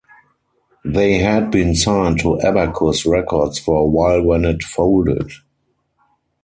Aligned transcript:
They 0.83 1.19
had 1.19 1.51
been 1.51 1.75
signed 1.75 2.21
to 2.21 2.41
Abacus 2.41 3.05
Records 3.05 3.59
for 3.59 3.83
a 3.83 3.85
while 3.85 4.23
when 4.23 4.45
it 4.45 4.63
folded. 4.63 5.31